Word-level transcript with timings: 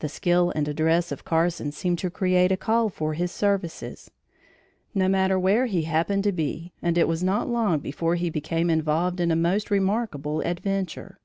The 0.00 0.10
skill 0.10 0.50
and 0.54 0.68
address 0.68 1.10
of 1.10 1.24
Carson 1.24 1.72
seemed 1.72 1.98
to 2.00 2.10
create 2.10 2.52
a 2.52 2.56
call 2.58 2.90
for 2.90 3.14
his 3.14 3.32
services, 3.32 4.10
no 4.94 5.08
matter 5.08 5.38
where 5.38 5.64
he 5.64 5.84
happened 5.84 6.24
to 6.24 6.32
be, 6.32 6.74
and 6.82 6.98
it 6.98 7.08
was 7.08 7.22
not 7.22 7.48
long 7.48 7.78
before 7.78 8.16
he 8.16 8.28
became 8.28 8.68
involved 8.68 9.20
in 9.20 9.30
a 9.30 9.36
most 9.36 9.70
remarkable 9.70 10.42
adventure. 10.42 11.18